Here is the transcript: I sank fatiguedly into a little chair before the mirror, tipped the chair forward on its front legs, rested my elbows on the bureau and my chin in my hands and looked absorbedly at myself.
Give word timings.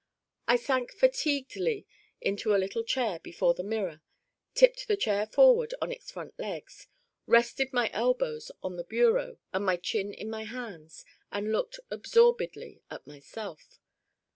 I 0.47 0.55
sank 0.55 0.91
fatiguedly 0.93 1.85
into 2.21 2.55
a 2.55 2.57
little 2.57 2.83
chair 2.83 3.19
before 3.19 3.53
the 3.53 3.61
mirror, 3.61 4.01
tipped 4.55 4.87
the 4.87 4.97
chair 4.97 5.27
forward 5.27 5.75
on 5.79 5.91
its 5.91 6.09
front 6.09 6.39
legs, 6.39 6.87
rested 7.27 7.71
my 7.71 7.91
elbows 7.93 8.49
on 8.63 8.77
the 8.77 8.83
bureau 8.83 9.37
and 9.53 9.63
my 9.63 9.77
chin 9.77 10.11
in 10.11 10.27
my 10.31 10.45
hands 10.45 11.05
and 11.31 11.51
looked 11.51 11.79
absorbedly 11.91 12.81
at 12.89 13.05
myself. 13.05 13.77